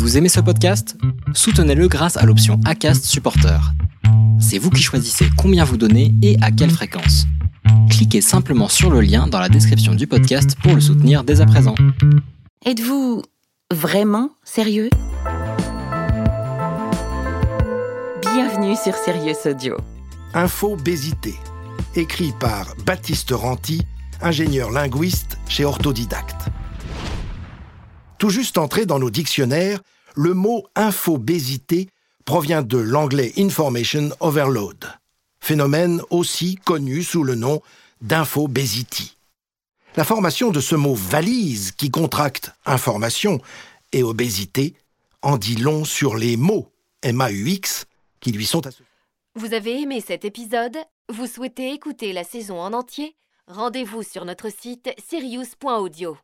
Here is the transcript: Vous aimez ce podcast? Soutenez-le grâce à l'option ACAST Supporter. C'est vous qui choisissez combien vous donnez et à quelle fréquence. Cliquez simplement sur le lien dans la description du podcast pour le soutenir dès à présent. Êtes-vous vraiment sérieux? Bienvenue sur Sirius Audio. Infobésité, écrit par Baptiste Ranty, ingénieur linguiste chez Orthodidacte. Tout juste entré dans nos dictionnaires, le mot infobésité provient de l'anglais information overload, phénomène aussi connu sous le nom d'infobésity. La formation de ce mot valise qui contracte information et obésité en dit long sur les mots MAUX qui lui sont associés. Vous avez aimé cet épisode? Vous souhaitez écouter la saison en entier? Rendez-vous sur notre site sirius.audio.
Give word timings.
Vous 0.00 0.16
aimez 0.16 0.30
ce 0.30 0.40
podcast? 0.40 0.96
Soutenez-le 1.34 1.86
grâce 1.86 2.16
à 2.16 2.24
l'option 2.24 2.58
ACAST 2.64 3.04
Supporter. 3.04 3.60
C'est 4.40 4.56
vous 4.56 4.70
qui 4.70 4.82
choisissez 4.82 5.26
combien 5.36 5.62
vous 5.62 5.76
donnez 5.76 6.14
et 6.22 6.38
à 6.40 6.50
quelle 6.50 6.70
fréquence. 6.70 7.26
Cliquez 7.90 8.22
simplement 8.22 8.68
sur 8.68 8.90
le 8.90 9.02
lien 9.02 9.26
dans 9.26 9.38
la 9.38 9.50
description 9.50 9.94
du 9.94 10.06
podcast 10.06 10.56
pour 10.62 10.74
le 10.74 10.80
soutenir 10.80 11.22
dès 11.22 11.42
à 11.42 11.46
présent. 11.46 11.74
Êtes-vous 12.64 13.20
vraiment 13.70 14.30
sérieux? 14.42 14.88
Bienvenue 18.22 18.76
sur 18.82 18.94
Sirius 18.94 19.44
Audio. 19.44 19.76
Infobésité, 20.32 21.34
écrit 21.94 22.32
par 22.40 22.74
Baptiste 22.86 23.32
Ranty, 23.32 23.82
ingénieur 24.22 24.70
linguiste 24.70 25.36
chez 25.46 25.66
Orthodidacte. 25.66 26.48
Tout 28.20 28.28
juste 28.28 28.58
entré 28.58 28.84
dans 28.84 28.98
nos 28.98 29.08
dictionnaires, 29.08 29.80
le 30.14 30.34
mot 30.34 30.66
infobésité 30.74 31.88
provient 32.26 32.60
de 32.60 32.76
l'anglais 32.76 33.32
information 33.38 34.10
overload, 34.20 34.84
phénomène 35.40 36.02
aussi 36.10 36.56
connu 36.56 37.02
sous 37.02 37.24
le 37.24 37.34
nom 37.34 37.62
d'infobésity. 38.02 39.16
La 39.96 40.04
formation 40.04 40.50
de 40.50 40.60
ce 40.60 40.74
mot 40.74 40.94
valise 40.94 41.72
qui 41.72 41.90
contracte 41.90 42.52
information 42.66 43.40
et 43.92 44.02
obésité 44.02 44.74
en 45.22 45.38
dit 45.38 45.56
long 45.56 45.86
sur 45.86 46.14
les 46.14 46.36
mots 46.36 46.70
MAUX 47.02 47.86
qui 48.20 48.32
lui 48.32 48.44
sont 48.44 48.66
associés. 48.66 48.84
Vous 49.34 49.54
avez 49.54 49.80
aimé 49.80 50.04
cet 50.06 50.26
épisode? 50.26 50.76
Vous 51.08 51.26
souhaitez 51.26 51.72
écouter 51.72 52.12
la 52.12 52.24
saison 52.24 52.60
en 52.60 52.74
entier? 52.74 53.16
Rendez-vous 53.46 54.02
sur 54.02 54.26
notre 54.26 54.50
site 54.50 54.90
sirius.audio. 55.08 56.18